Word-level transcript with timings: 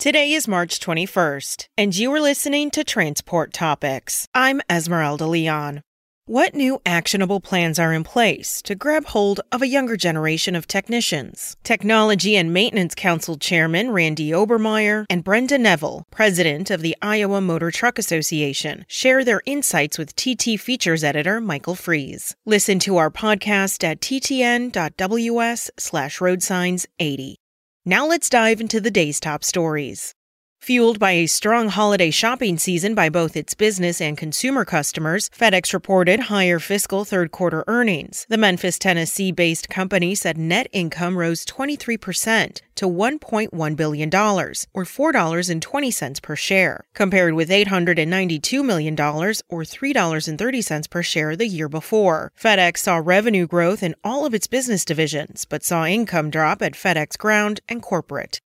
Today 0.00 0.32
is 0.32 0.48
March 0.48 0.80
21st, 0.80 1.66
and 1.76 1.94
you 1.94 2.10
are 2.14 2.22
listening 2.22 2.70
to 2.70 2.82
Transport 2.82 3.52
Topics. 3.52 4.26
I'm 4.34 4.62
Esmeralda 4.70 5.26
Leon. 5.26 5.82
What 6.24 6.54
new 6.54 6.80
actionable 6.86 7.38
plans 7.38 7.78
are 7.78 7.92
in 7.92 8.02
place 8.02 8.62
to 8.62 8.74
grab 8.74 9.04
hold 9.04 9.42
of 9.52 9.60
a 9.60 9.66
younger 9.66 9.98
generation 9.98 10.56
of 10.56 10.66
technicians? 10.66 11.54
Technology 11.64 12.34
and 12.34 12.50
Maintenance 12.50 12.94
Council 12.94 13.36
Chairman 13.36 13.90
Randy 13.90 14.30
Obermeyer 14.30 15.04
and 15.10 15.22
Brenda 15.22 15.58
Neville, 15.58 16.06
president 16.10 16.70
of 16.70 16.80
the 16.80 16.96
Iowa 17.02 17.42
Motor 17.42 17.70
Truck 17.70 17.98
Association, 17.98 18.86
share 18.88 19.22
their 19.22 19.42
insights 19.44 19.98
with 19.98 20.16
TT 20.16 20.58
Features 20.58 21.04
editor 21.04 21.42
Michael 21.42 21.74
Freeze. 21.74 22.34
Listen 22.46 22.78
to 22.78 22.96
our 22.96 23.10
podcast 23.10 23.84
at 23.84 24.00
ttn.ws 24.00 25.70
slash 25.76 26.20
roadsigns80. 26.20 27.36
Now 27.86 28.06
let's 28.06 28.28
dive 28.28 28.60
into 28.60 28.78
the 28.78 28.90
day's 28.90 29.20
top 29.20 29.42
stories. 29.42 30.14
Fueled 30.62 30.98
by 30.98 31.12
a 31.12 31.26
strong 31.26 31.70
holiday 31.70 32.10
shopping 32.10 32.58
season 32.58 32.94
by 32.94 33.08
both 33.08 33.34
its 33.34 33.54
business 33.54 33.98
and 33.98 34.18
consumer 34.18 34.66
customers, 34.66 35.30
FedEx 35.30 35.72
reported 35.72 36.20
higher 36.28 36.58
fiscal 36.58 37.06
third 37.06 37.30
quarter 37.30 37.64
earnings. 37.66 38.26
The 38.28 38.36
Memphis, 38.36 38.78
Tennessee 38.78 39.32
based 39.32 39.70
company 39.70 40.14
said 40.14 40.36
net 40.36 40.66
income 40.70 41.16
rose 41.16 41.46
23% 41.46 42.60
to 42.74 42.86
$1.1 42.86 43.76
billion, 43.76 44.08
or 44.14 44.84
$4.20 44.84 46.22
per 46.22 46.36
share, 46.36 46.84
compared 46.94 47.32
with 47.32 47.48
$892 47.48 48.62
million, 48.62 48.94
or 49.00 49.64
$3.30 49.64 50.90
per 50.90 51.02
share 51.02 51.36
the 51.36 51.46
year 51.46 51.70
before. 51.70 52.32
FedEx 52.38 52.76
saw 52.78 52.96
revenue 52.98 53.46
growth 53.46 53.82
in 53.82 53.94
all 54.04 54.26
of 54.26 54.34
its 54.34 54.46
business 54.46 54.84
divisions, 54.84 55.46
but 55.46 55.64
saw 55.64 55.86
income 55.86 56.28
drop 56.28 56.60
at 56.60 56.74
FedEx 56.74 57.16
Ground 57.16 57.60
and 57.66 57.80
Corporate. 57.80 58.42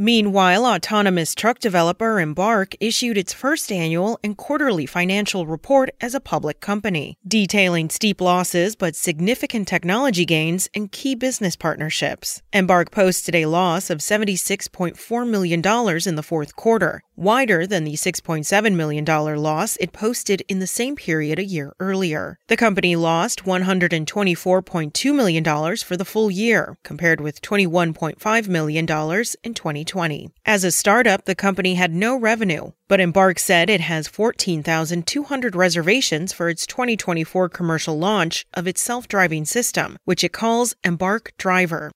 Meanwhile, 0.00 0.64
autonomous 0.64 1.34
truck 1.34 1.58
developer 1.58 2.20
Embark 2.20 2.76
issued 2.78 3.18
its 3.18 3.32
first 3.32 3.72
annual 3.72 4.20
and 4.22 4.36
quarterly 4.36 4.86
financial 4.86 5.44
report 5.44 5.90
as 6.00 6.14
a 6.14 6.20
public 6.20 6.60
company, 6.60 7.18
detailing 7.26 7.90
steep 7.90 8.20
losses 8.20 8.76
but 8.76 8.94
significant 8.94 9.66
technology 9.66 10.24
gains 10.24 10.68
and 10.72 10.92
key 10.92 11.16
business 11.16 11.56
partnerships. 11.56 12.42
Embark 12.52 12.92
posted 12.92 13.34
a 13.34 13.46
loss 13.46 13.90
of 13.90 13.98
$76.4 13.98 15.28
million 15.28 15.60
in 16.06 16.14
the 16.14 16.22
fourth 16.22 16.54
quarter, 16.54 17.02
wider 17.18 17.66
than 17.66 17.84
the 17.84 17.94
$6.7 17.94 18.74
million 18.74 19.04
loss 19.04 19.76
it 19.76 19.92
posted 19.92 20.42
in 20.48 20.58
the 20.58 20.66
same 20.66 20.96
period 20.96 21.38
a 21.38 21.44
year 21.44 21.72
earlier. 21.80 22.38
The 22.48 22.56
company 22.56 22.96
lost 22.96 23.44
$124.2 23.44 25.14
million 25.14 25.76
for 25.76 25.96
the 25.96 26.04
full 26.04 26.30
year, 26.30 26.76
compared 26.82 27.20
with 27.20 27.42
$21.5 27.42 28.48
million 28.48 28.84
in 28.84 29.54
2020. 29.54 29.88
2020. 29.88 30.30
As 30.46 30.64
a 30.64 30.70
startup, 30.70 31.24
the 31.24 31.34
company 31.34 31.74
had 31.74 31.92
no 31.92 32.16
revenue, 32.16 32.72
but 32.88 33.00
Embark 33.00 33.38
said 33.38 33.68
it 33.68 33.80
has 33.80 34.08
14,200 34.08 35.54
reservations 35.54 36.32
for 36.32 36.48
its 36.48 36.66
2024 36.66 37.48
commercial 37.48 37.98
launch 37.98 38.46
of 38.54 38.66
its 38.66 38.80
self 38.80 39.08
driving 39.08 39.44
system, 39.44 39.96
which 40.04 40.24
it 40.24 40.32
calls 40.32 40.74
Embark 40.84 41.32
Driver. 41.38 41.90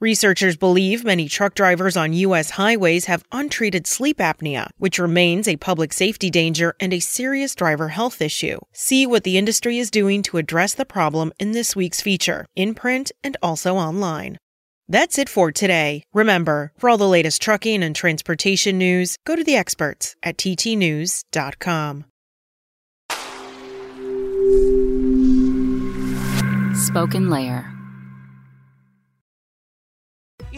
Researchers 0.00 0.56
believe 0.56 1.04
many 1.04 1.28
truck 1.28 1.54
drivers 1.54 1.96
on 1.96 2.12
U.S. 2.12 2.50
highways 2.50 3.06
have 3.06 3.24
untreated 3.32 3.84
sleep 3.84 4.18
apnea, 4.18 4.70
which 4.78 5.00
remains 5.00 5.48
a 5.48 5.56
public 5.56 5.92
safety 5.92 6.30
danger 6.30 6.76
and 6.78 6.94
a 6.94 7.00
serious 7.00 7.52
driver 7.56 7.88
health 7.88 8.22
issue. 8.22 8.60
See 8.72 9.08
what 9.08 9.24
the 9.24 9.36
industry 9.36 9.76
is 9.76 9.90
doing 9.90 10.22
to 10.22 10.36
address 10.36 10.72
the 10.72 10.84
problem 10.84 11.32
in 11.40 11.50
this 11.50 11.74
week's 11.74 12.00
feature, 12.00 12.46
in 12.54 12.74
print 12.74 13.10
and 13.24 13.36
also 13.42 13.74
online. 13.74 14.38
That's 14.88 15.18
it 15.18 15.28
for 15.28 15.50
today. 15.50 16.04
Remember, 16.14 16.70
for 16.78 16.88
all 16.88 16.96
the 16.96 17.08
latest 17.08 17.42
trucking 17.42 17.82
and 17.82 17.96
transportation 17.96 18.78
news, 18.78 19.16
go 19.26 19.34
to 19.34 19.42
the 19.42 19.56
experts 19.56 20.14
at 20.22 20.36
ttnews.com. 20.36 22.04
Spoken 26.76 27.30
Layer. 27.30 27.77